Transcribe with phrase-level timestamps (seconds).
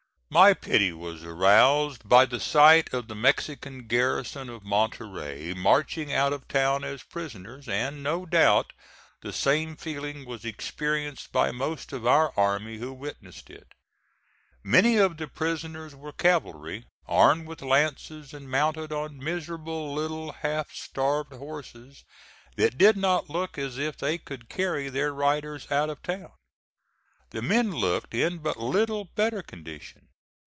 [0.33, 6.31] My pity was aroused by the sight of the Mexican garrison of Monterey marching out
[6.31, 8.71] of town as prisoners, and no doubt
[9.19, 13.73] the same feeling was experienced by most of our army who witnessed it.
[14.63, 20.71] Many of the prisoners were cavalry, armed with lances, and mounted on miserable little half
[20.73, 22.05] starved horses
[22.55, 26.31] that did not look as if they could carry their riders out of town.
[27.31, 30.07] The men looked in but little better condition.